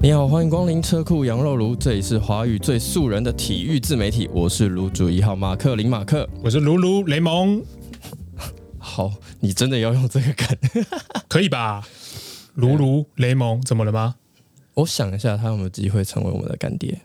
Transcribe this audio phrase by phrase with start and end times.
[0.00, 6.28] 你好，欢迎光临车库羊肉炉，这里是华语最素人的体育自媒体，我是炉主一号马克林马克。
[6.44, 7.60] 我是卢卢雷蒙，
[8.78, 10.46] 好，你真的要用这个梗？
[11.28, 11.82] 可以吧？
[12.54, 14.14] 卢卢雷蒙怎么了吗？
[14.74, 17.00] 我想一下，他有没有机会成为我们的干爹？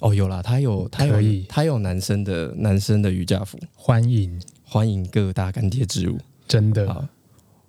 [0.00, 1.16] 哦，有啦，他有，他有
[1.48, 6.18] 他有男生的男生的瑜伽服，欢迎，欢迎各大干爹之入。
[6.46, 7.02] 真的好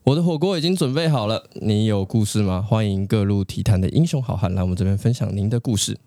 [0.08, 2.62] 我的火锅已经准备好了，你有故事吗？
[2.62, 5.98] 欢迎各路体坛的英雄好汉来我们这边分享您的故事。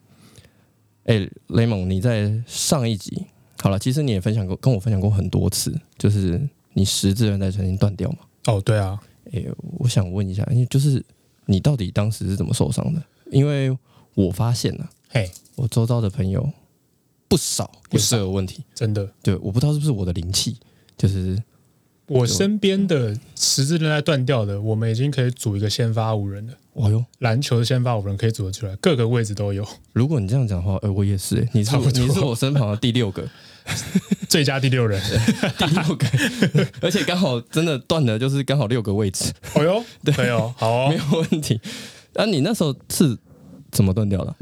[1.05, 3.27] 哎，雷蒙，你在上一集
[3.61, 6.41] 好了，其实你也分享过，跟我分享过很多次，就是
[6.73, 8.21] 你十字韧带曾经断掉嘛。
[8.47, 8.99] 哦，对啊，
[9.33, 9.45] 哎，
[9.79, 11.05] 我想问一下，因为就是
[11.45, 13.03] 你到底当时是怎么受伤的？
[13.31, 13.77] 因为
[14.15, 16.51] 我发现呢、嘿，我周遭的朋友
[17.29, 18.65] 不少有这个问题。
[18.75, 20.57] 真的，对，我不知道是不是我的灵气，
[20.97, 21.39] 就是
[22.11, 26.53] 我身边的十字韧带断掉的，我们已经可以组一个先发五人了。
[26.73, 33.29] 哦哟，篮球的先发五人可以组得出来，各个位置都有，如果你这样讲的话，呃，我也是、欸，你是差不多你是我身旁的第六个，
[34.29, 35.01] 最佳第六人。
[35.59, 36.07] 第六个，
[36.83, 41.01] 而且刚好真的断的就是刚好六个位置，哦哟，可以哦，好没哦。
[41.13, 41.61] 有问题。
[42.15, 43.17] 啊，你那时候是
[43.71, 44.35] 怎么断掉的？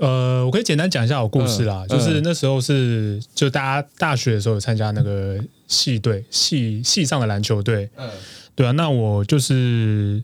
[0.00, 5.38] 呃，我可以简单讲一下我故事啦，嗯就是那时候是就大家大学的时候有参加那个
[5.68, 8.10] 系队系系上的篮球队，嗯
[8.56, 10.20] 对啊，那我就是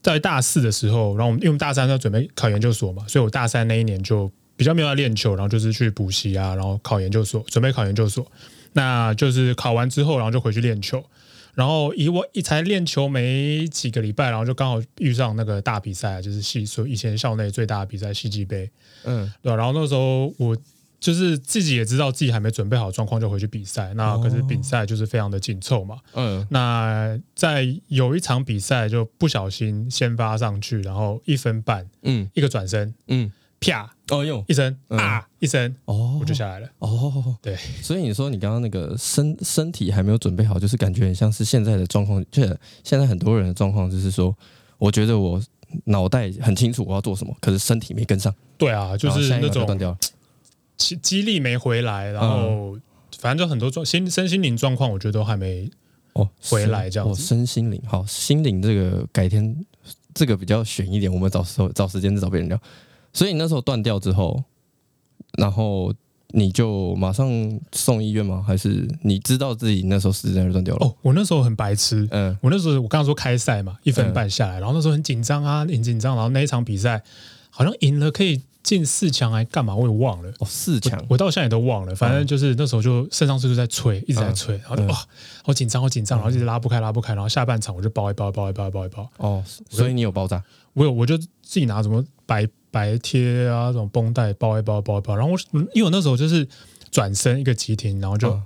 [0.00, 8.26] 在大四的时候，然后我们因为我们大三要准备考研究所嘛，所以我大三那一年就比较没有在练球，然后就是去补习啊，然后考研究所，准备考研究所。
[8.72, 11.04] 那就是考完之后，然后就回去练球。
[11.54, 18.68] 然后以我一才练球没几个礼拜，然后就刚好遇上那个大比赛，就是系所以前校内最大的比赛系际杯，
[19.04, 20.56] 嗯，对啊、然后那时候我
[21.04, 32.26] 就是自己也知道自己还没准备好状况就回去比赛，那可是比赛就是非常的紧凑嘛，嗯，那在有一场比赛就不小心先发上去，然后一分半嗯。
[32.32, 34.98] 一个转身，嗯，啪哦哟，一声嗯。
[34.98, 36.68] 啊一声，哦，我就下来了。
[36.78, 44.34] 哦，对，所以你说你刚刚那个身身体还没有准备好，就是感觉很像是现在的状况，就是现在很多人的状况，就是说，
[44.78, 45.38] 我觉得我
[45.84, 49.98] 脑袋很清楚我要做什么，可是身体没跟上，对啊，就是那种断掉了。
[50.76, 52.78] 激激励没回来，然后
[53.18, 55.70] 反正就很多状心身心灵状况，我觉得都还没
[56.14, 59.64] 哦，回来这样子哦，身心灵好，心灵这个改天
[60.12, 62.60] 这个比较悬一点，我们找时候找时间再找别人聊。
[63.12, 64.42] 所以你那时候断掉之后，
[65.38, 65.94] 然后
[66.28, 67.28] 你就马上
[67.72, 68.44] 送医院吗？
[68.44, 70.86] 还是你知道自己那时候时间就断掉了？
[70.86, 77.02] 哦，我那时候很白痴，嗯我那时候我刚刚说开赛嘛，一分半下来，然后那时候很紧张啊，很紧张，然后那一场比赛
[77.50, 80.32] 好像赢了可以进四强，还干嘛我也忘了。
[80.40, 81.00] 哦，四强。
[81.08, 84.88] 我到现在也都忘了，反正就是那时候就肾上腺素在催，一直在催，然后就嗯。
[84.88, 85.06] 哇，
[85.44, 90.42] 好紧张，好紧张，然后一直拉不开，拉不开，然后下半场我就包一包，包一包，包一包，哦，所以你有包扎
[90.72, 96.48] 我有我就自己拿什么白白贴啊，这种绷带包一包，包一包，然后我嗯因为我那时候就是
[96.90, 98.42] 转身一个急停，然后就、嗯。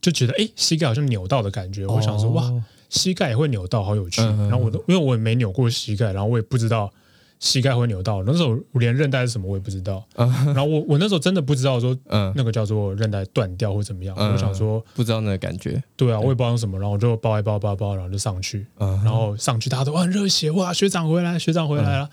[0.00, 4.20] 就觉得哎膝盖好像扭到的感觉，我想说哇哦膝盖也会扭到，好有趣。
[4.20, 6.92] 然后我都因为我也没扭过膝盖，然后我也不知道
[7.40, 10.02] 膝盖会扭到，那时候我连韧带是什么我也不知道。
[10.16, 22.08] 然后我我那时候真的不知道说嗯，那个叫做韧带断掉或怎么样，嗯我想说不知道那个感觉，对啊，我也不知道用什么，然后我就抱一抱抱一抱，然后就上去，嗯，然后上去大家都哇很热血哇学长回来学长回来了，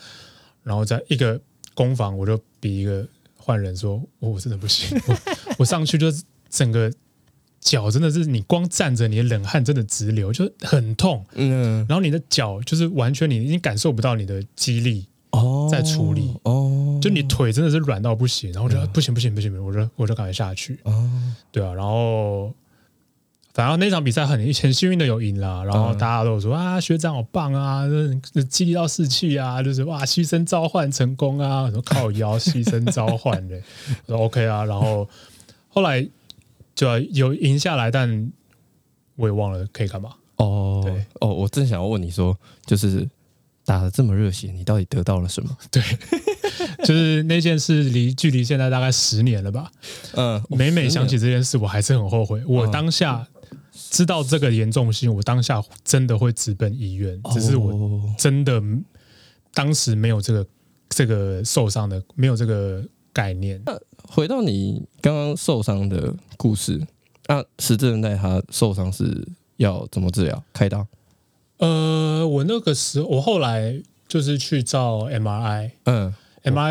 [0.63, 1.39] 然后在一个
[1.73, 3.05] 攻防我就比一个
[3.37, 5.17] 换人说，哦我真的不行，我
[5.59, 6.91] 我上去就是整个
[7.61, 11.23] 脚真的是你光站着你的冷汗真的直流，就很痛。
[11.35, 11.85] 嗯。
[11.87, 16.33] 然后你的脚就是完全你已经感受不到你的肌力，哦，在处理。
[16.43, 21.09] 哦，就你腿真的是软到不行，然后我就不行不行不行，不行我就我就赶快下去，哦，
[21.51, 22.53] 对啊，然后
[23.53, 27.91] 反正那场比赛很很幸运的有赢啦，然后嗯大家都有说啊学长好棒啊，就
[28.33, 33.61] 是激励到士气啊，就是哇牺牲召唤成功啊，什么靠腰 牺牲召唤的，
[34.07, 35.07] 我说 OK 啊，然后
[35.69, 36.07] 后来
[36.75, 38.31] 就要有赢下来，但
[39.15, 40.11] 我也忘了可以干嘛。
[40.37, 42.35] 哦对，哦，我正想要问你说，
[42.65, 43.07] 就是
[43.65, 45.57] 打的这么热血，你到底得到了什么？
[45.71, 45.81] 对，
[46.83, 49.71] 就是那件事离距离现在大概十年了吧。
[50.13, 52.43] 嗯，每每想起这件事，我还是很后悔。
[52.45, 53.27] 我当下
[53.89, 58.61] 知道这个严重性，我当下真的会直奔医院，只是我哦真的
[59.53, 60.47] 当时没有这个
[60.89, 62.83] 这个受伤的，没有这个
[63.13, 63.61] 概念。
[63.65, 66.81] 那回到你刚刚受伤的故事，
[67.27, 69.25] 那十字韧带它受伤是
[69.57, 70.43] 要怎么治疗？
[70.51, 70.85] 开刀？
[71.61, 76.13] 呃，我那个时候，我后来就是去照 MRI，MRI 嗯。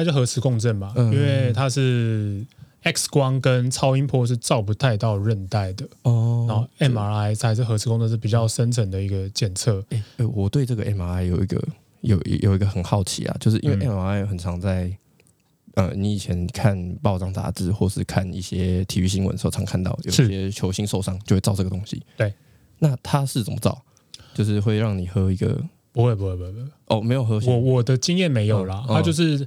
[0.05, 1.13] 就核磁共振嘛，嗯。
[1.13, 2.45] 因为它是
[2.83, 9.85] X 光跟超音波是照不太到韧带的，哦，然后 MRI 才是核磁共振是比较深层的一个检测。
[9.91, 11.63] 哎、呃我对这个 MRI 有一个
[12.01, 13.89] 有有一个很好奇啊，就是因为嗯。
[13.91, 14.91] MRI 很常在、
[15.75, 22.03] 呃，你以前看报章杂志或是看一些体育新闻的时候，常看到有些球星受伤就会照这个东西。
[22.17, 22.35] 对，
[22.81, 23.81] 那他是怎么照？
[24.41, 25.49] 就是会让你喝一个
[25.93, 29.47] 不会不会不会不会，哦，没有喝我我的经验没有啦，嗯它就是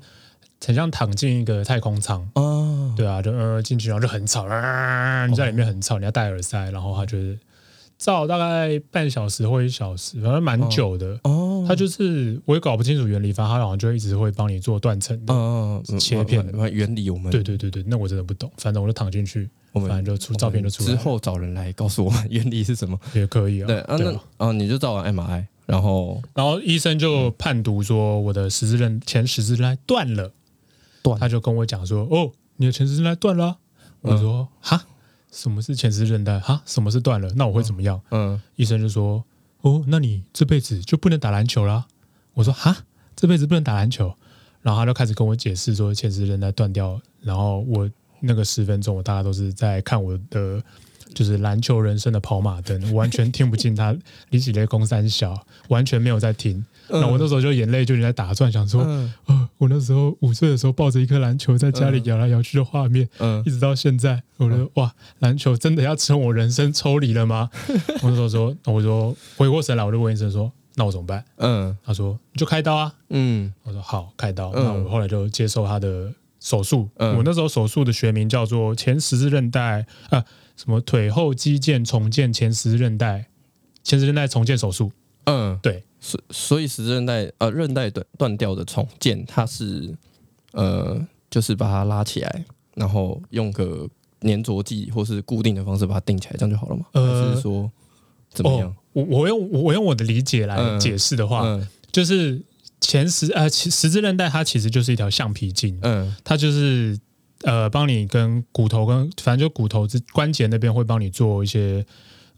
[0.63, 2.21] 很像躺进一个太空舱。
[2.35, 7.39] 啊，对啊，就呃进去，然后就很吵，啊、你在里面很吵，你要戴耳塞，然后它就是
[7.97, 11.19] 照大概半小时或一小时，反正蛮久的。
[11.23, 15.33] 哦，它就是我也搞不清楚原理，反正它好像就一直会帮你做断层的。
[15.33, 22.97] 嗯嗯切片嗯嗯原理我们对对对对，那我真的不懂，反正我就躺进去，我们反正就出照片就出来之后找人来告诉我们原理是什么。
[23.13, 23.67] 也可以啊。
[23.67, 30.31] 对啊，那啊啊你就照完 MRI，然后然后医生就判读说我的十字韧前十字韧带断了，
[31.01, 33.57] 断他就跟我讲说：“哦，你的前十字韧带断了啊、
[34.01, 34.85] 我说：“哈，
[35.31, 36.39] 什么是前十字韧带？
[36.39, 37.29] 哈，什么是断了？
[37.35, 39.23] 那我会怎么样？”嗯医生就说
[39.61, 41.85] ：“哦，那你这辈子就不能打篮球啦。”
[42.35, 42.85] 我说：“哈，
[43.15, 44.13] 这辈子不能打篮球。”
[44.61, 47.89] 然后他就开始跟我解释说前十字韧带断掉，然后我
[48.25, 50.61] 那个十分钟，我大家都是在看我的
[51.13, 53.95] 就是篮球人生的跑马灯，我完全听不进他
[54.29, 56.65] 李喜雷公三小，完全没有在听。
[56.89, 67.49] 那我那时候就眼泪就在打转，想说，嗯呃，我那时候五岁的时候抱着一颗篮球在家里摇来摇去的画面，嗯一直到现在，我觉得哇，篮球真的要从我人生抽离了吗？
[68.03, 71.23] 我那时候说，我说回过神来，我就问医生说，那我怎么办？
[71.37, 72.93] 嗯他说你就开刀啊。
[73.09, 74.51] 嗯我说好，开刀。
[74.53, 76.11] 嗯那我后来就接受他的
[76.43, 76.89] 手术。
[76.97, 80.23] 嗯我那时候手术的学名叫做前十字韧带啊，
[80.57, 83.27] 什么腿后肌腱重建前十字韧带
[83.83, 84.91] 前十字韧带重建手术。
[85.23, 89.95] 嗯，对，所所以十字韧带呃韧带断断掉的重建，它是
[90.51, 91.01] 呃
[91.31, 93.87] 就是把它拉起来，然后用个
[94.19, 96.85] 粘着剂或是固定的方式把它定起来，这样就好了嘛？
[96.91, 97.71] 呃还是说
[98.29, 102.41] 怎么样哦？，我我用我用我的理解来嗯解释的话，嗯就是
[102.83, 106.99] 前十呃其十字韧带它其实就是一条橡皮筋，嗯它就是
[107.43, 111.85] 呃帮你跟骨头跟反正就骨头之关节那边会帮你做一些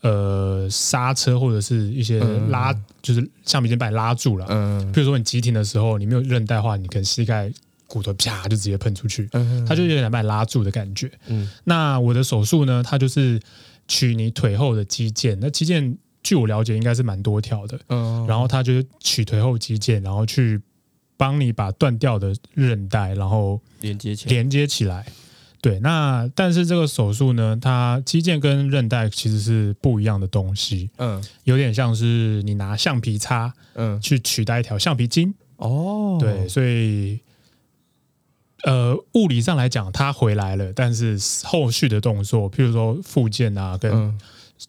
[0.01, 2.71] 呃刹车或者是一些嗯拉，
[3.01, 4.45] 就是橡皮筋把你拉住了。
[4.49, 7.51] 嗯比如说你急停的时候，你没有韧带的话，你可能膝盖
[7.87, 11.11] 骨头啪就直接喷出去，嗯，它就有点把你拉住的感觉。
[11.27, 13.39] 嗯那我的手术呢，它就是
[13.87, 20.59] 取你腿后的肌腱，那肌腱据我了解应该是蛮多条的，嗯，然后他就是取腿后肌腱，然后去
[21.15, 25.05] 帮你把断掉的韧带，然后连接起来，连接起来。
[25.61, 31.23] 对，那但是这个手术呢，它肌腱跟韧带其实是不一样的东西，嗯。
[31.43, 34.01] 有点像是你拿橡皮擦嗯。
[34.01, 35.33] 去取代一条橡皮筋。
[35.57, 37.19] 哦，对，所以
[38.63, 44.19] 呃，物理上来讲，它回来了，但是后续的动作，譬如说复健啊，跟嗯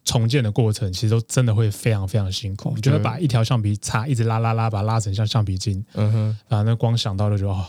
[0.04, 2.72] 重建的过程，其实都真的会非常非常辛苦。
[2.74, 7.64] 你就会把一条橡皮擦一直拉拉拉，把它拉成像橡皮筋嗯哼啊，那光想到了就哦，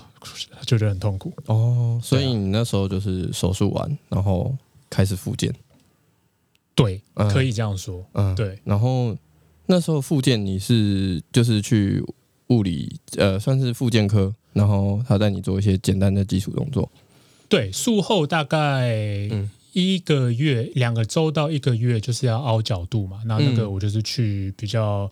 [0.65, 1.31] 就觉得很痛苦。
[1.45, 4.55] 哦，所以你那时候就是手术完，然后
[4.89, 5.53] 开始复健，
[6.73, 8.03] 对，嗯可以这样说。
[8.13, 9.15] 嗯，对，然后
[9.67, 12.03] 那时候复健你是就是去
[12.47, 16.89] 物理呃算是复健科，然后他带你做一些简单的基础动作。
[17.49, 18.89] 对，术后大概
[19.31, 19.49] 嗯
[19.85, 23.21] 一个月、两个周到一个月，就是要凹角度嘛。
[23.25, 25.09] 那那个嗯我就是去比较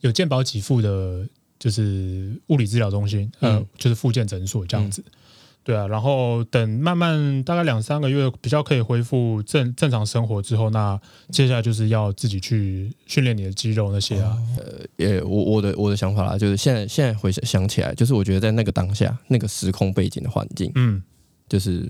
[0.00, 1.26] 有健保给付的，
[1.58, 5.02] 就是物理治疗中心，呃嗯，就是复健诊所这样子。
[5.64, 11.00] 对啊，然后等慢慢大概两三个月比较可以恢复正正常生活之后，那
[11.30, 14.36] 接下来就是要自己去训练你的肌肉那些啊。
[14.58, 21.00] 呃也我我的我的想法啦，就是现在现在回想想起来，就是我觉得在那个当下那个时空背景的环境，嗯，
[21.48, 21.88] 就是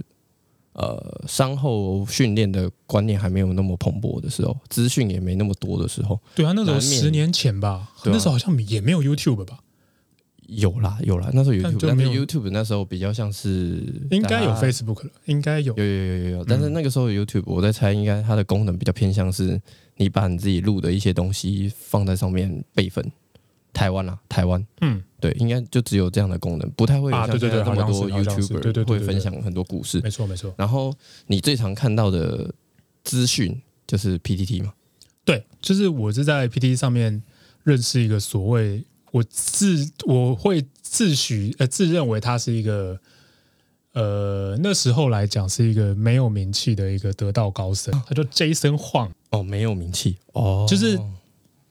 [0.73, 9.59] 呃伤后训练的观念还没有那么蓬勃的时候，资讯也没那么多的时候，对啊，那时候十年前吧，啊那时候好像也没有 YouTube 吧，
[10.47, 15.75] 有啦有啦，那时候但 YouTube，但是就没有 YouTube 那时候比较像是应该有 Facebook 了，应该有。
[15.77, 19.61] 有有有有有，但是那个时候的 YouTube，我在猜，应该它的功能比较偏向是，
[19.97, 23.05] 你把你自己录的一些东西放在上面备份。
[23.73, 24.65] 台湾啦，台湾。
[24.81, 30.01] 嗯，对，应该就只有这样的功能，不太会有像现在这么多 YouTuber 会分享很多故事。
[30.01, 30.55] 没错没错。
[30.57, 30.95] 然后
[31.27, 32.55] 你最常看到的
[33.05, 34.73] 资讯就是 PTT 嘛，
[35.25, 37.23] 对，就是我是在 PT 上面
[37.65, 42.99] 认识一个所谓我自我会自诩呃自认为他是一个
[43.93, 50.99] 呃那时候来讲是一个没有名气的一个得道高僧，他叫 Jason Huang，哦，没有名气哦，就是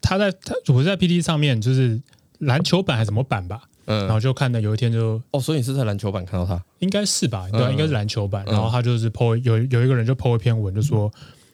[0.02, 2.02] 他在他我在 PT 上面就是
[2.40, 6.62] 篮球版还是什么版吧，嗯然后就看到有一天就哦，所以你是在篮球版看到他？
[6.80, 8.44] 应该是吧，对、啊，嗯应该是篮球版。
[8.48, 11.12] 嗯然后他就是 po 有有一个人就 po 一篇文，就说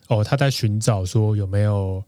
[0.07, 2.01] 哦他在寻找说有没有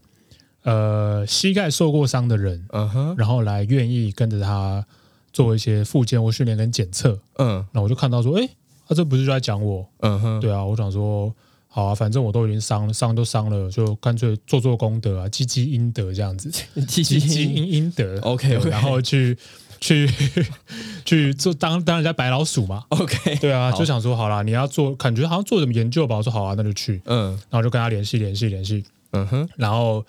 [0.64, 4.86] 呃膝盖受过伤的人，嗯哼，然后来愿意跟着他
[5.34, 7.20] 做一些复健或训练跟检测。
[7.38, 8.48] 嗯然后我就看到说，哎，
[8.88, 9.88] 他、这不是就在讲我？
[10.00, 11.34] 嗯哼，对啊，我想说。
[11.80, 16.52] 好啊，反正我都已经伤了，伤都伤了，就干脆做做功德啊，积积阴德这样子，
[16.86, 18.20] 积积积阴阴德。
[18.38, 19.38] 对然后去
[19.80, 20.10] 去
[21.06, 22.84] 去做当当人家白老鼠嘛。
[22.90, 26.18] OK，对啊，就想说好啦，你要做，感觉好像做什么研究吧。
[26.18, 27.32] 我说好啊，那就去，嗯。
[27.50, 30.06] 然后就跟他联系联系联系，嗯哼，然后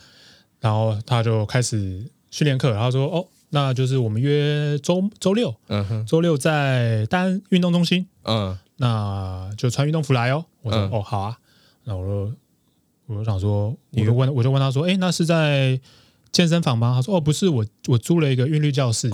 [0.59, 8.59] 然后他就开始训练课，然后说哦，那就是我们约周周六，嗯哼，周六在单运动中心，嗯。
[8.83, 10.43] 那就穿运动服来哦。
[10.63, 10.91] 我说、嗯。
[10.91, 11.39] 哦好啊，
[11.91, 12.33] 那我就
[13.07, 15.79] 我就想说，你我就问我就问他说，哎，那是在
[16.31, 16.93] 健身房吗？
[16.95, 19.11] 他说哦不是，我我租了一个韵律教室。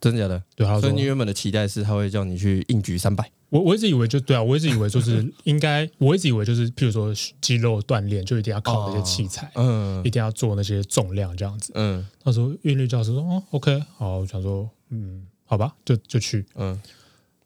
[0.00, 0.42] 真的假的？
[0.54, 11.72] 对，他说所以你原本的期待是他会叫你去硬举三百，我我一直以为就对啊，我一直以为就是 应该，我一直以为就是，譬如说肌肉锻炼就一定要靠那些器材，嗯一定要做那些重量这样子。
[11.74, 16.80] 嗯那时候韵律教师说哦，OK，好，我想说嗯，好吧，就就去，嗯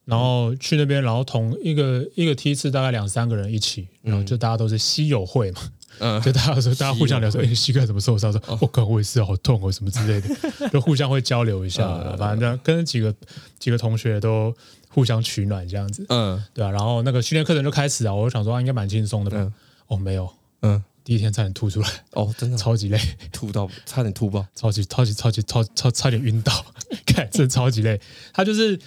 [0.05, 5.61] 然后去那边，然后同一个一个梯次大概两三个人一起，然后就大家都是稀有会嘛，
[5.99, 8.31] 嗯，就大家说 大家互相聊说，哎，膝盖怎么受伤？
[8.33, 13.15] 说我靠，我也是好痛哦，什么之类的， 就互相会交流一下嗯，反正跟几个
[13.59, 14.55] 几个同学都
[14.89, 16.05] 互相取暖这样子。
[16.09, 19.39] 嗯对啊，然后那个训练课程就开始啊，我就想说、啊、应该蛮轻松的吧。
[19.39, 19.53] 嗯
[19.87, 20.31] 哦，没有，
[20.63, 22.99] 嗯， 第一天差点吐出来，哦，真的超级累，
[23.33, 26.65] 吐到差点吐爆，超级超级超级超超差点晕倒，
[27.07, 28.01] 看真的超级累。
[28.33, 28.79] 他就是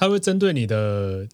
[0.00, 1.28] 它会针对你的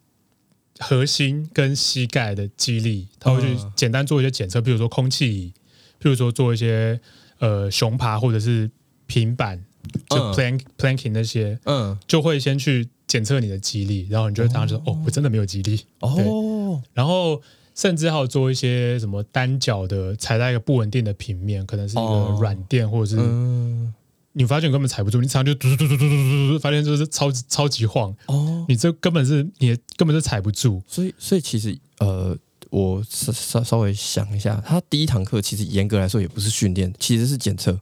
[0.77, 3.71] 核心跟膝盖的肌力，它会去嗯。
[3.77, 5.53] 简单做一些检测，比如说空气椅，
[6.01, 6.99] 譬如说做一些
[7.39, 8.69] 呃熊爬或者是
[9.05, 9.63] 平板，
[10.09, 10.33] 就嗯。
[10.33, 11.97] plank、planking 那些，嗯。
[12.05, 15.01] 就会先去检测你的肌力，然后你就会当时说哦。
[15.05, 15.85] 我真的没有肌力。
[16.01, 17.41] 哦，然后
[17.73, 22.37] 甚至还有做一些什么单脚的踩在一个不稳定的平面，可能是一个哦。
[22.41, 23.93] 软垫，或者是嗯
[24.37, 30.81] 你发现你根本踩不住，你踩上就嘟嘟嘟嘟嘟嘟嘟，发现就是超级超级晃，哦，你这根本是你根本是踩不住。
[30.87, 32.37] 所以所以其实呃。
[32.69, 37.79] 我稍稍稍微想一下，他第一堂课其实严格来说也不是训练，其实是检测。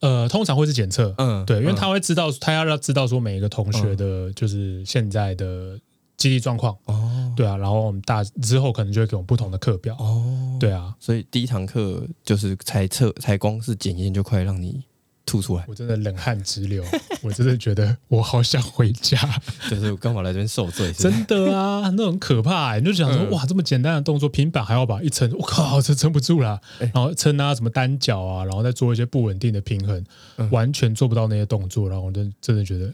[0.00, 5.78] 呃，通常会是检测，嗯，对，因为嗯他会知道，他要要知道说每一个同学的就是现在的
[6.16, 7.30] 肌力状况，哦。
[7.36, 14.82] 对啊，然后我们大之后可能就会给我们不同的课表，哦，对啊，所以第一堂课就是才测，才光是检验就快让你
[15.28, 16.82] 吐出来，我真的冷汗直流，
[17.22, 19.18] 我真的觉得我好想回家。
[19.68, 20.90] 就是我干嘛来这边受罪？
[20.94, 22.80] 真的啊，那很可怕、欸。
[22.80, 26.58] 你就想说，嗯哇，这么简单的动作，平板还要把一撑，我靠，这撑不住啦。
[26.80, 30.02] 哎然后撑啊，什么单脚啊，然后再做一些不稳定的平衡，
[30.38, 31.88] 嗯完全做不到那些动作。
[31.88, 32.90] 然后我真真的觉得，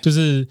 [0.00, 0.46] 就是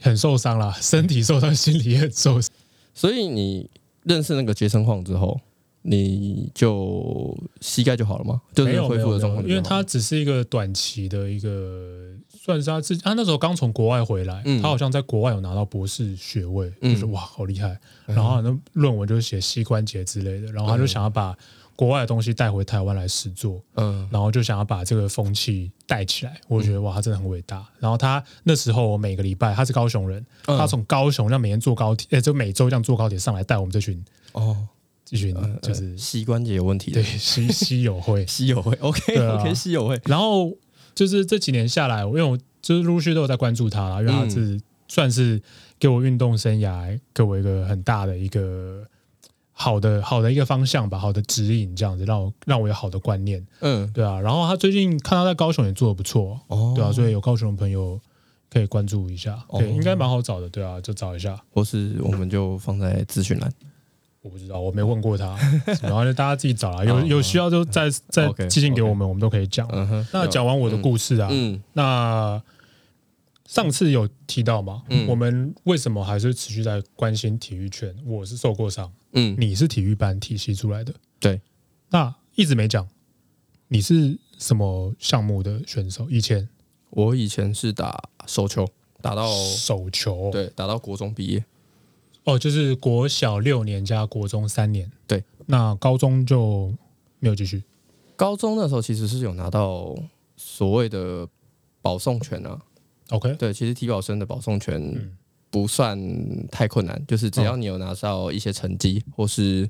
[0.00, 2.50] 很受伤啦，身体受伤，心里也很受伤。
[2.94, 3.70] 所以你
[4.04, 5.40] 认识那个杰森晃之后，
[5.88, 8.40] 你就膝盖就好了吗？
[8.52, 17.78] 就是没有状况因为他只是一个短期的一个，算是他自己，他那时候刚从国外回来，嗯他好像在国外有拿到博士学位，嗯就是哇，好厉害。
[18.04, 21.36] 然后那论文就是写膝关节之类的，然后他就想要把
[21.76, 26.40] 国外的东西带回台湾来实做，嗯然后就想要把这个风气带起来。
[26.48, 27.64] 我觉得哇，他真的很伟大。
[27.78, 34.66] 然后他那时候我每个礼拜，他是高雄人，嗯他从高雄这样每天坐高铁，呃，就每周这样坐高铁上来带我们这群哦，
[35.06, 36.90] 这群呃就是呃膝关节有问题。
[36.90, 38.26] 的对膝 膝有会。
[38.26, 39.40] 膝有会，OK 对啊。
[39.40, 40.52] OK，稀有会，然后
[40.94, 44.30] 就是这几年下来，因为我就是陆续都有在关注他啦，因为他嗯。
[44.30, 45.42] 是算是
[45.80, 48.84] 给我运动生涯给我一个很大的一个
[49.50, 53.90] 好的好的一个方向吧，好的指引，这样子让我让我有好的观念，嗯。
[53.92, 54.20] 对啊。
[54.20, 58.00] 然后他最近看他在高雄也做的不错，哦，对啊，所以有高雄的朋友
[58.48, 59.58] 可以关注一下，哦。
[59.58, 61.36] 对，应该蛮好找的，对啊，就找一下。
[61.50, 63.52] 或是我们就放在资讯栏，
[64.26, 65.38] 我不知道，我没问过他，
[65.80, 69.68] 然后就大家自己找啊，有哦有需要就再再寄信给我们，我们都可以讲。
[70.12, 71.62] 那讲完我的故事啊，嗯。
[71.74, 72.42] 那
[73.46, 75.06] 上次有提到嘛，嗯。
[75.06, 77.94] 我们为什么还是持续在关心体育圈？
[78.04, 81.40] 我是受过伤，嗯，你是体育班体系出来的，对，
[81.90, 82.88] 那一直没讲，
[83.68, 86.10] 你是什么项目的选手？
[86.10, 86.48] 以前？
[86.90, 88.66] 我以前是打手球，
[89.02, 91.44] 打到手球，对，打到国中毕业，
[92.26, 96.72] 哦，就是国小六年加国中三年，对，那高中就
[97.18, 97.64] 没有继续。
[98.14, 99.96] 高中那时候其实是有拿到
[100.36, 101.26] 所谓的
[101.80, 102.60] 保送权啊
[103.08, 105.16] ，OK，对，其实体保生的保送权嗯。
[105.48, 105.98] 不算
[106.48, 109.66] 太困难，就是只要你有拿到一些成绩，或是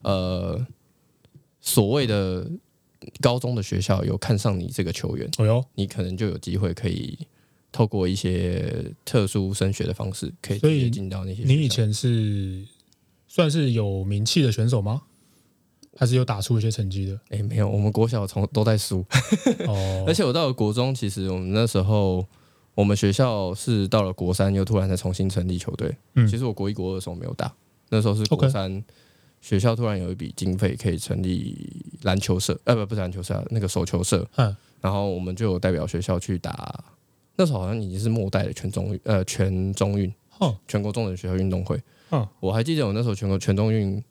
[0.00, 0.58] 呃
[1.60, 2.48] 所谓的
[3.20, 7.18] 高中的学校有看上你这个球员，哦哟，你可能就有机会可以
[7.70, 11.42] 透过一些特殊升学的方式，可以进到那些。
[11.44, 12.64] 你以前是
[13.26, 15.02] 算是有名气的选手吗？
[15.96, 17.20] 还是有打出一些成绩的？
[17.30, 19.04] 哎、没有，我们国小从都在输，
[19.66, 22.24] 哦， 而且我到了国中，其实我们那时候
[22.74, 25.96] 我们学校是到了国三又突然再重新成立球队。
[26.14, 27.52] 嗯其实我国一国二的时候没有打，
[27.88, 28.84] 那时候是国三
[29.40, 31.68] 学校突然有一笔经费可以成立
[32.02, 36.84] 篮球社，呃不不是篮球社啊，那个手球社，嗯，然后我们就有代表学校去打。
[37.38, 41.80] 那时候好像已经是末代的全中运呃全中运哦，全国中等学校运动会。
[42.10, 44.02] 嗯，我还记得我那时候全国全中运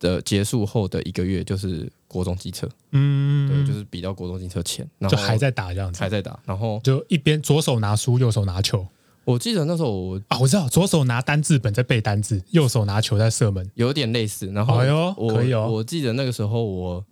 [0.00, 6.00] 的结束后的一个月就是国中机测，嗯，对，就是比到国中机测前，然后就还在打这样子。
[6.00, 6.40] 还，在打。
[6.46, 8.86] 然后就一边左手拿书，右手拿球。
[9.24, 13.70] 我记得那时候我啊，我知道，左手拿单字本在背单字，右手拿球在射门。
[13.74, 15.68] 有点类似，然后哎呦我可以哦。
[15.70, 17.04] 我记得那个时候我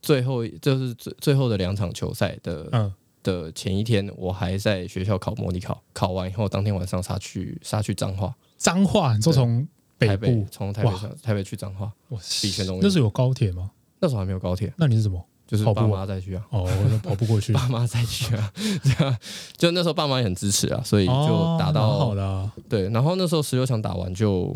[0.00, 2.92] 最后就是最最后的两场球赛的、嗯，
[3.24, 9.66] 的前一天，我还在学校考模拟考，考完以后当天晚上杀去杀去彰化，彰化，你说从
[9.98, 13.72] 北台北部，从台北哇上台北去彰化，哇比全中运那是有高铁吗？
[13.98, 15.20] 那时候还没有高铁，那你是什么？
[15.46, 16.42] 就是爸跑步啊妈再去啊。
[16.50, 18.52] 哦，我说跑不过去， 爸妈再去啊，
[18.82, 19.16] 这样
[19.56, 24.54] 就那时候爸妈也很支持啊，所以就哦蛮打到、好的啊，对，然后那时候十六强打完就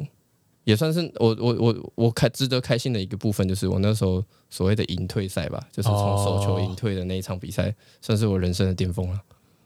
[0.68, 9.18] 也算是我我我我开值得开心的一个部分，就是我那时候所谓的隐退赛吧，就是从手球隐退的那一场比赛，算是我人生的巅峰了。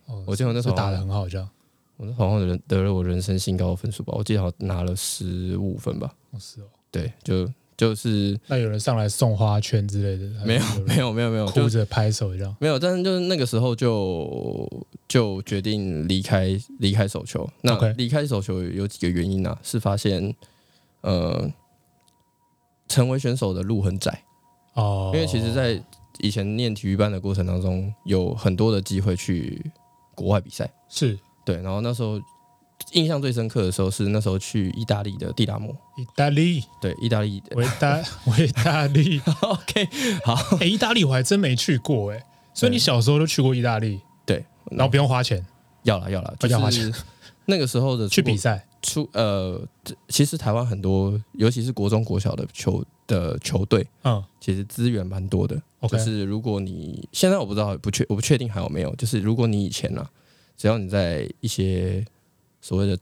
[0.06, 1.49] 哦我记得我那时候打的很好，这样。
[1.97, 6.14] 我那好像人得了我人生新高的分数吧，我记得好像拿了十五分吧。
[6.30, 6.66] 哦，是哦。
[6.92, 10.47] 对，就就是那有人上来送花圈之类的？
[10.47, 12.56] 没有没有没有没有，就哭着拍手这样。
[12.61, 14.71] 没有，但是就是那个时候就
[15.09, 17.49] 就决定离开离开手球。
[17.62, 19.59] 那离开手球有几个原因啊？
[19.64, 20.32] 是发现
[21.02, 21.52] 呃，
[22.88, 24.23] 成为选手的路很窄，
[24.75, 25.82] 哦，因为其实，在
[26.18, 29.71] 以前念体育班的过程当中，有很多的机会去
[30.14, 30.71] 国外比赛。
[30.88, 31.18] 是。
[31.44, 32.21] 对，然后那时候
[32.92, 37.40] 印象最深刻的时候是那时候去意大利的蒂达摩，意大利，对，意大利。
[37.40, 37.54] 的。
[37.59, 39.88] 维大维大利，OK，
[40.25, 45.45] 好，哎，意大利我还真没去过哎，所以你小时候都去过意大利，对，然后不用花钱？
[45.82, 46.86] 要了要了，哦要花钱。
[46.86, 47.02] 就是
[47.47, 48.67] 那个时候的去比赛。
[48.85, 54.23] 出呃，这其实台湾很多，尤其是国中、国小的球的球队，嗯。
[54.41, 55.63] 其实资源蛮多的。
[55.89, 60.11] 就是如果你现在我不知道不确我不确定还有没有，就是如果你以前啊，
[60.57, 62.05] 只要你在一些
[62.61, 62.99] 所谓的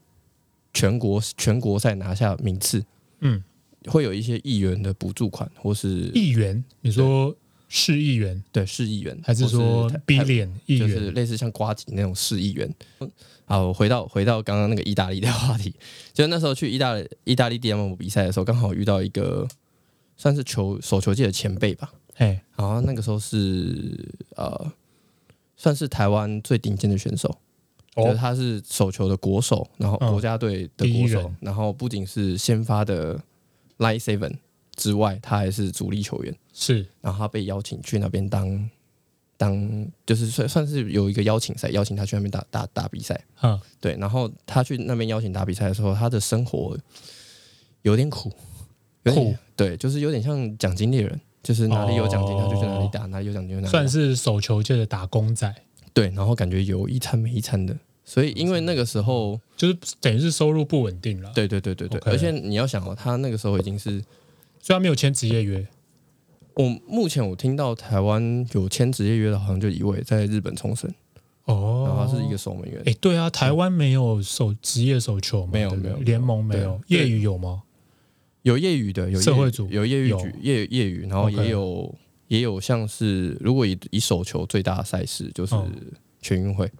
[0.71, 2.85] 全国全国赛拿下名次，
[3.21, 3.43] 嗯，
[3.87, 7.35] 会有一些议员的补助款，或是议员，你说
[7.73, 8.43] 市议员。
[8.51, 10.87] 对市议员，还是说或台 B 台脸议员？
[10.87, 11.13] 就是员？
[11.13, 12.69] 类似像瓜吉那种市议员。
[13.45, 15.73] 好，回到回到刚刚那个意大利的话题，
[16.13, 19.47] 就那时候去意大利意大利 DM 比赛的时候，刚好遇到一个
[20.17, 21.93] 算是球手球界的前辈吧。
[22.17, 24.71] 哎，然后那个时候是呃，
[25.55, 27.29] 算是台湾最顶尖的选手，
[27.95, 30.11] 就是哦，他是手球的国手，然后嗯。
[30.11, 33.17] 国家队的国手人，然后不仅是先发的
[33.79, 34.33] Line Seven
[34.75, 36.35] 之外，他还是主力球员。
[36.53, 38.69] 是然后他被邀请去那边当
[39.37, 43.19] 当，就是算算是有一个邀请赛，邀请他去那边打打打比赛。
[43.41, 46.77] 嗯，对，然后他去那边邀请打比赛的时候，他的生活
[47.81, 48.31] 有点苦，
[49.03, 53.71] 有点苦对，就是有点像奖金猎人，就是哪里有奖金他就去哪里哦打，哪里有奖金就哪里打。
[53.71, 55.51] 算是手球界的打工仔，
[55.93, 64.03] 对，然后感觉有一餐没一餐的，所以因为那个时候，就是等于是收入不稳定了，对对对对对而且你要想哦，他那个时候已经是
[64.61, 65.67] 所以他没有签职业约。
[66.53, 70.89] 我目前我听到台湾有签职业约的，好像就一位在日本冲绳，
[71.45, 72.81] 哦，然后他是一个守门员。
[72.85, 75.51] 哎，对啊，台湾没有手职业手球吗？
[75.53, 76.97] 没有没有联盟没有，对。
[76.97, 77.63] 业余有吗？
[78.43, 79.67] 有业余的，有业社会组？
[79.69, 81.95] 有业余有局，业业余，然后也有
[82.27, 85.91] 也有像是如果以以手球最大的赛事就是嗯。
[86.23, 86.71] 全运会，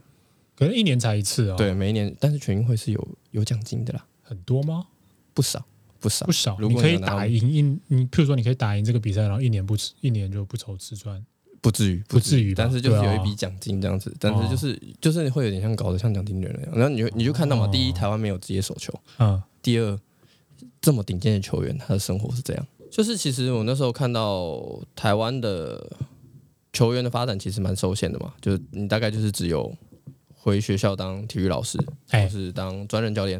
[0.55, 4.85] 可能一年才一次啊，，对，每一年，但是全运会是有有奖金的啦，很多吗？
[5.33, 5.65] 不少
[6.01, 6.25] 不少。
[6.25, 11.23] 不，少，如你可以果你有拿到打赢一，你譬如说你可以打赢这个比赛，然后一年不吃，一年就不愁吃穿。
[11.61, 19.99] 不至于不至于但是就是有一笔奖金这样子，但是就是就是会有点像搞得像奖金人那样，然后你就你就看到嘛，哦第一台湾没有职业手球，嗯，第二，
[20.81, 22.67] 这么顶尖的球员，他的生活是这样。
[22.89, 24.59] 就是其实我那时候看到
[24.95, 25.87] 台湾的
[26.73, 29.71] 球员的发展其实蛮受限的嘛，就是你大概就是只有
[30.33, 31.77] 回学校当体育老师，
[32.09, 32.23] 哎。
[32.23, 33.39] 或是当专任教练，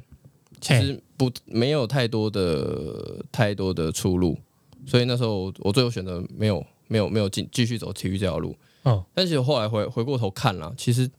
[0.62, 4.38] 其实不没有太多的太多的出路。
[4.86, 8.56] 所以那时候我最后选择没有没有没有继继续走体育这条路。
[8.84, 11.10] 嗯，但是后来回回过头看了，其实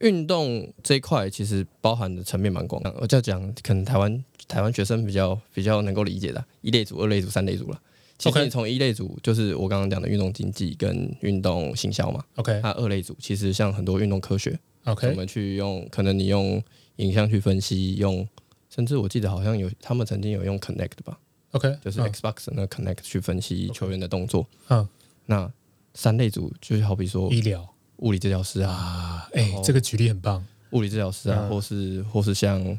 [0.00, 2.82] 运动这一块其实包含的层面蛮广。
[3.00, 7.80] 我就要讲，可能台湾台湾学生比较比较能够理解的一类组、二类组、三类组了。
[8.16, 14.50] 其实你从一类组就是我刚刚讲的运动经济跟运动行销嘛，OK，那二类组其实像很多运动科学，
[14.84, 15.84] 怎 OK，么去用？
[15.90, 16.62] 可能你用
[16.96, 18.26] 影像去分析，用
[18.70, 21.18] 甚至我记得好像有他们曾经有用 Connect 吧
[21.52, 22.12] ，OK，就是嗯。
[22.12, 24.46] Xbox 的那个 Connect 去分析球员的动作。
[24.68, 24.88] 嗯，
[25.26, 25.52] 那
[25.94, 27.68] 三类组就是好比说医疗。
[27.98, 30.44] 物理治疗师啊，啊，哎然后，这个举例很棒。
[30.70, 31.48] 物理治疗师啊，嗯。
[31.48, 32.78] 或是或是像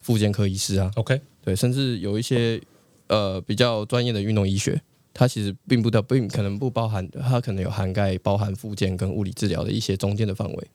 [0.00, 2.60] 复健科医师啊，OK，对，甚至有一些
[3.08, 4.80] 呃比较专业的运动医学，
[5.12, 10.70] 它其实并不的并可能不包含，它可能有涵盖包含复健跟物理治疗的一些中间的范围。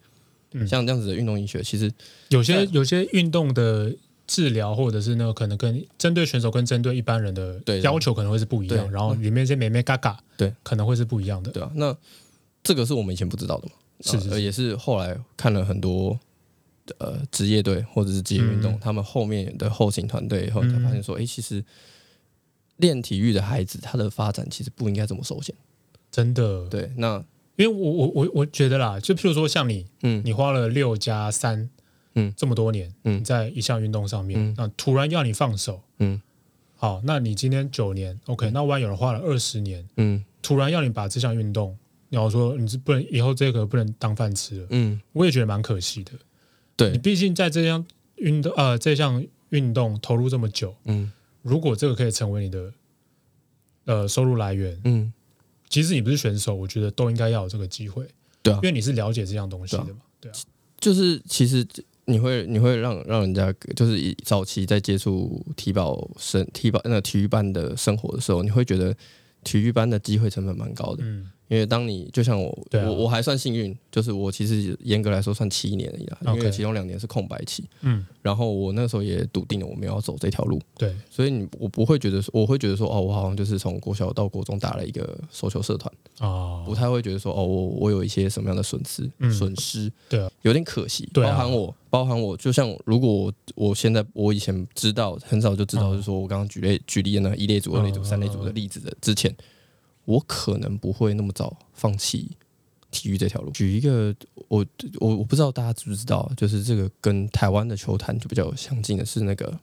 [0.52, 0.68] 嗯。
[0.68, 1.92] 像这样子的运动医学，其实
[2.30, 3.94] 有些有些运动的
[4.26, 11.52] 治疗，或者是那个可能跟针对选手跟针对一般人的对要求可能会是不一样，然后里面一些美美嘎嘎，对，可能会是不一样的。
[11.52, 11.96] 对啊，那
[12.64, 14.30] 这个是我们以前不知道的嘛，是是是。
[14.32, 16.20] 呃也是后来看了很多
[16.98, 18.80] 呃职业队或者是职业运动，嗯。
[18.82, 21.64] 他们后面的后勤团队以后才发现说，哎、其实
[22.78, 25.56] 练体育的孩子他的发展其实不应该这么受限。
[26.12, 27.24] 真的，对，那
[27.58, 30.22] 因为我我我我觉得啦，就譬如说像你，嗯。
[30.24, 31.70] 你花了六加三，
[32.14, 32.34] 嗯。
[32.38, 33.24] 这么多年，嗯。
[33.24, 36.22] 在一项运动上面嗯，那突然要你放手，嗯。
[36.76, 40.24] 好，那你今天九年，OK，那万一有人花了二十年，嗯。
[40.42, 41.76] 突然要你把这项运动，
[42.10, 46.12] 然后说你是不能以后这个不能当饭吃了，嗯，我也觉得蛮可惜的。
[46.76, 46.92] 对。
[46.92, 47.84] 你，毕竟在这项
[48.18, 51.12] 运动呃这项运动投入这么久，嗯。
[51.42, 52.74] 如果这个可以成为你的
[53.86, 55.14] 呃收入来源，嗯，
[55.70, 58.08] 即使你不是选手，我觉得都应该要有这个机会，
[58.42, 58.60] 对啊。
[58.64, 60.36] 因，为你是了解这样东西的嘛，对啊，
[60.80, 61.66] 就是其实
[62.06, 68.96] 你会你会让让人家就是以早期在接触体保生体保那个体育班的生活的时候，你会觉得
[69.44, 72.80] 体育班的机会成本蛮高的，嗯因为当你就像我，啊。
[72.88, 91.10] 我我还算幸运，就是我其实严格来说算七年而已啦，因为其中两年是空白期，嗯，然后我那时候也笃定了我没有要走这条路，对，所以你我不会觉得说，我会觉得说，哦，我好像就是从国小到国中打了一个手球社团，哦，不太会觉得说，哦，我我有一些什么样的损失嗯损失，对啊，有点可惜。
[91.14, 95.92] 对啊包含我，包含我，就像如果我我现在我以前知道很早就知道，嗯。
[95.92, 99.34] 就是说我刚刚举例举例的那一类组、二类组、嗯三类组的例子的之前，
[100.08, 102.32] 我可能不会那么早放弃
[102.90, 103.52] 体育这条路。
[103.52, 104.16] 举一个，
[104.48, 104.66] 我
[105.02, 109.60] 我我不知道大家知不知道，就是这个跟台湾的球坛就比较相近的是那个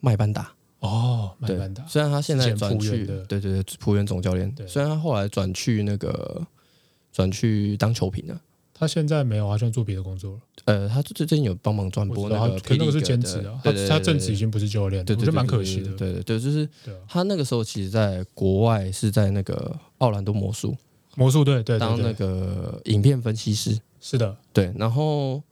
[0.00, 0.52] 麦班达。
[0.80, 4.66] 哦，麦对班达，虽然他现在转去，对对对，浦原总教练对。
[4.66, 6.46] 虽然他后来转去那个
[7.10, 8.40] 转去当球评了，
[8.78, 10.40] 他现在没有，他现在做别的工作了。
[10.66, 15.92] 呃，他最最近有帮忙转播我知道他，那个可那个是兼职啊，他对对对他正职已经不是教练了，对对，我觉得蛮可惜的。
[15.96, 16.68] 对对对，就是
[17.08, 20.76] 他那个时候其实在国外是在那个奥兰多魔术
[21.16, 25.42] 魔术队，对对当那，个影片分析师，是的，对，然后。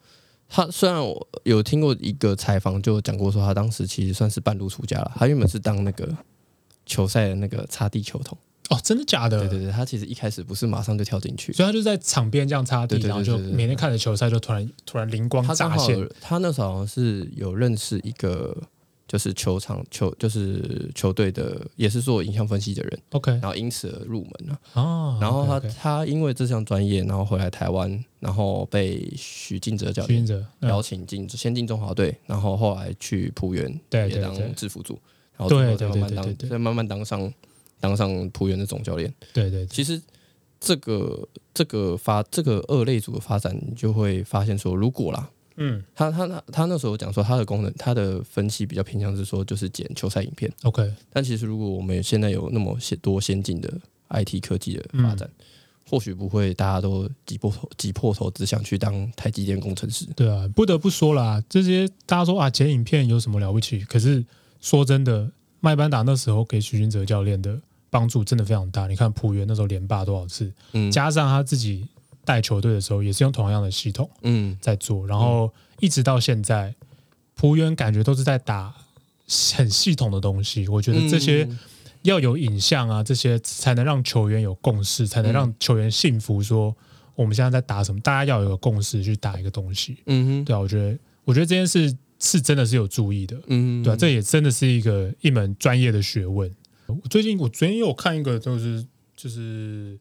[0.49, 5.11] 他虽然我有听过一个采访，就讲过说他当时其实算是半路出家了。
[5.17, 6.09] 他原本是当那个
[6.87, 8.39] 球赛的那个擦地球童，
[8.71, 9.39] 哦，真的假的？
[9.41, 13.57] 对对对，他其实一开始不是马上就跳进去，所以他就在场边这样擦地，对对对然后就对对对。
[13.57, 15.97] 每天看着球赛，就突然突然灵光乍现。
[16.21, 18.57] 他那时候好像是有认识一个
[19.07, 23.31] 就是球场球就是球队的，也是做影像分析的人，OK。
[23.33, 24.61] 然后因此而入门了。
[24.73, 29.93] 哦，然后他他因为这项专业，然后回来台湾，然后被许晋哲
[30.63, 34.53] 邀请进先进中华队，然后后来去浦原也当对对对。
[34.55, 34.99] 制服组，
[35.37, 36.49] 然后最后再对对慢慢当对对。
[36.49, 37.33] 对再慢慢当上
[37.81, 39.13] 当上浦原的总教练。
[39.33, 40.01] 对对对，其实
[40.61, 50.53] 这个这个发这个二类组的发展，你就会发现说，如果啦，嗯他他那他那时候讲说，他的功能，他的分析比较偏向是说，就是剪球赛影片。
[50.63, 53.73] ，OK，但其实如果我们现在有那么些多先进的
[54.11, 55.45] IT 科技的发展，嗯
[55.89, 60.05] 或许不会大家都挤破头挤破头只想去当台积电工程师。
[60.17, 63.79] 对啊，不得不说啦，这些大家说啊，剪影片有什么了不起？
[63.85, 64.27] 可是
[64.61, 67.59] 说真的，麦班达那时候给徐君哲教练的
[67.91, 68.87] 帮助真的非常大。
[68.87, 71.87] 你看浦原那时候连霸多少次，嗯加上他自己
[72.25, 76.75] 带球队的时候，也是用同样的系统嗯在做，然后一直到现在，
[77.35, 78.75] 浦原感觉都是在打
[79.55, 80.69] 很系统的东西。
[80.69, 81.59] 我觉得这些嗯
[82.03, 86.75] 要有影像啊，这些才能让球员有共识，才能让球员信服说
[87.15, 89.97] 我们现在在打什么，大家要有个共识去打一个东西。
[90.07, 93.83] 嗯哼对啊，我觉得我觉得这件事是真的是有注意的，嗯。
[93.83, 96.51] 对啊，这也真的是一个一门专业的学问。
[96.87, 98.85] 我最近我昨天有看一个，就是
[99.17, 99.99] 就是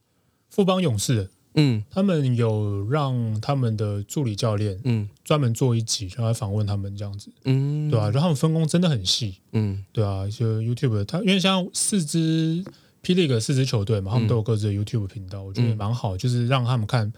[0.49, 1.83] 富邦勇士，嗯。
[1.89, 5.09] 他们有让他们的助理教练嗯。
[5.23, 7.89] 专门做一集，然后来访问他们这样子，嗯。
[7.89, 9.83] 对啊，就他们分工真的很细，嗯。
[9.91, 12.63] 对啊，就 YouTube 他因为像四支
[13.03, 17.11] 霹雳 e 四支球队嘛，他们都有各自的 YouTube 频道，我觉得也蛮好，就是让他们看，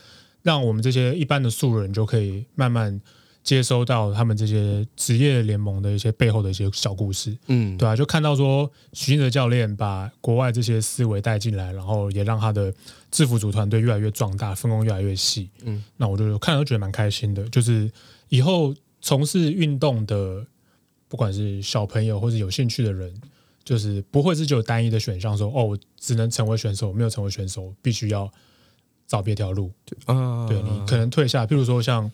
[0.43, 2.99] 让我们这些一般的素人就可以慢慢
[3.47, 12.73] 接收到他们这些职业联盟的一些背后的一些小故事，嗯，对啊，就看到说许晋哲教练把国外这些思维带进来，然后也让他的
[13.09, 15.49] 制服组团队越来越壮大，分工越来越细。
[15.63, 17.47] 嗯，那我就看了都觉得蛮开心的。
[17.47, 17.89] 就是
[18.27, 20.45] 以后从事运动的，
[21.07, 23.13] 不管是小朋友或者有兴趣的人，
[23.63, 28.29] 就是不会是只有单一的选项，说哦，我只能成为选手，没有成为选手，必须要
[29.07, 29.71] 找别条路。
[30.05, 32.11] 啊，对你可能退下，譬如说像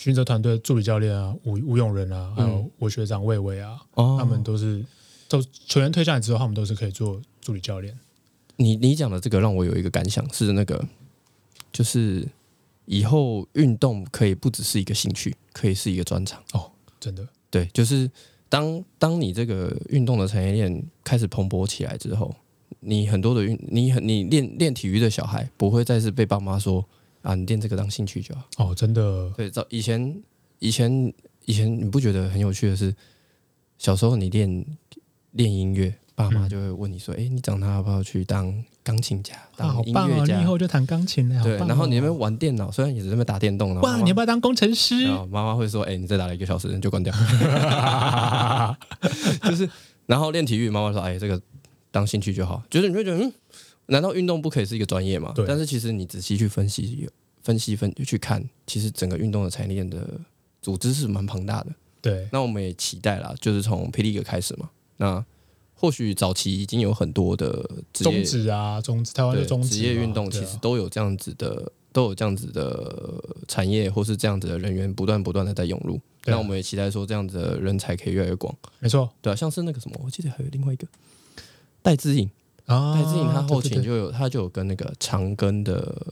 [0.00, 4.82] 巡哲团队助理教练啊，吴吴永仁啊，还有我学长魏巍啊，哦，他们都是
[5.28, 7.94] 都球员退下来之后，他们都是可以做助理教练。
[8.56, 10.82] 你你讲的这个让我有一个感想，是那个
[11.70, 12.26] 就是
[12.86, 16.42] 以后运动可以不只是一个兴趣，可以是一个专长。
[16.54, 18.10] 哦，真的，对，就是
[18.48, 22.34] 当当你这个运动的产业链开始蓬勃起来之后，
[22.80, 26.82] 你很多的运，你很你练练体育的小孩不会再是被爸妈说
[27.22, 28.42] 啊，你练这个当兴趣就好。
[28.58, 30.22] 哦，真的，对，早以前
[30.58, 31.12] 以前
[31.44, 32.94] 以前你不觉得很有趣的是，
[33.78, 34.64] 小时候你练
[35.32, 38.52] 练音乐，爸妈嗯就会问你说，哎、你长大要不要去当
[38.82, 39.92] 钢琴家、当音！
[39.94, 40.36] 乐家？
[40.36, 45.04] 你以后就弹钢琴了，好对，然后你那边哦玩电脑，虽然也是在那边打电动，哇，你要不要当工程师？
[45.04, 47.14] 然后妈妈会说：“哎、你再打了一个小时，你就关掉。”
[49.44, 49.68] 就是，
[50.06, 51.40] 然后练体育，妈妈说：“哎，这个
[51.90, 53.32] 当兴趣就好。”就是你会觉得，嗯，
[53.90, 55.32] 难道运动不可以是一个专业吗？
[55.34, 57.08] 对但是其实你仔细去分析、
[57.42, 60.08] 分析、分去看，其实整个运动的产业链的
[60.62, 61.72] 组织是蛮庞大的。
[62.00, 64.70] 对，那我们也期待啦，就是从霹雳哥开始嘛。
[64.96, 65.24] 那
[65.74, 76.00] 或许早期已经有很多的职业中职啊，中职，台湾的中职职业运动其实都有这样子的，都有这样子的产业或是这样子的人员不断不断的在涌入。
[76.26, 78.54] 那我们也期待说，这样子的人才可以越来越广。
[78.78, 80.86] 没错对啊，像是那个什么，我记得还有另外一个
[81.80, 82.30] 戴资颖，
[82.70, 86.06] 啊，戴资颖他后勤就有他就有跟那个长庚的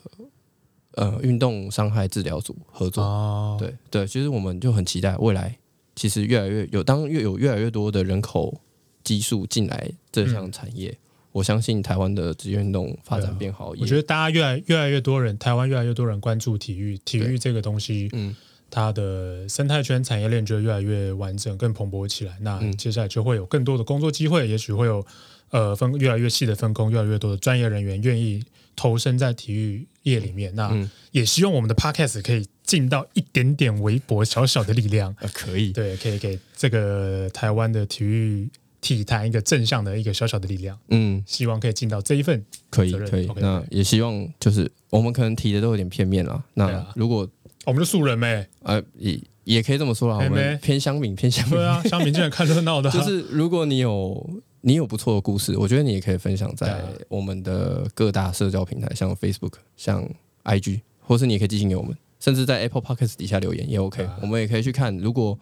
[0.93, 3.03] 呃运动伤害治疗组合作。
[3.03, 5.57] 哦，对对，其实我们就很期待未来，
[5.95, 8.61] 其实越来越有当越有越来越多的人口
[9.05, 10.99] 基数进来这项产业，
[11.33, 13.83] 我相信台湾的职业运动发展变好也。
[13.83, 18.35] 我觉得大家越来越来越多人，台湾越来越多人关注体育，体育这个东西，嗯，
[18.71, 22.37] 它的生态圈产业链就会越来越完整、更蓬勃起来。
[22.41, 25.05] 那嗯接下来就会有更多的工作机会，也许会有
[25.51, 28.43] 呃分越来越细的分工，越来越多的专业人员愿意
[28.77, 30.55] 投身在体育业里面。
[30.55, 30.91] 那嗯。
[31.13, 38.47] 也希望我们的 podcast 可以尽到一点点微薄小小的力量，呃， 可以，对，可以给这个台湾的体育
[38.83, 40.79] 体坛一个正向的一个小小的力量。
[40.89, 43.27] 嗯，希望可以尽到这一份可以可以。
[43.37, 46.45] 那也希望就是我们可能提的都有点片面了。
[46.55, 47.27] 那如果
[47.65, 51.57] 我们的素人妹，呃也也可以这么说啊，我们偏乡民偏乡民。
[51.57, 60.09] 对，啊，乡民竟然看热闹的啊， 就是如果你有你有不错的故事，我觉得你也可以分享在我们的各大社交平台，像 Facebook、像
[60.45, 64.97] IG，或是你也可以寄信给我们，甚至在 Apple Podcast 底下留言也 OK，、啊我们也可以去看。
[64.99, 65.39] 如果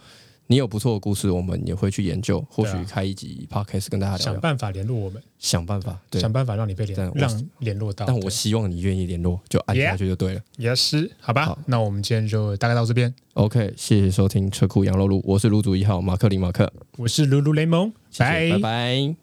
[0.49, 5.99] 你有不错的故事，我们也会去研究，或许开一集 Podcast 跟大家聊聊，想办法联络我们，想办法。
[6.09, 8.07] 对，想办法让你被联让联络到。
[8.07, 10.41] 但我希望你愿意联络，就按下去就对了。
[10.57, 13.13] 也是好吧好，那我们今天就大概到这边。
[13.35, 19.17] OK，谢谢收听车库羊肉路，我是卤主一号马克林马克，我是卢卢雷蒙，拜拜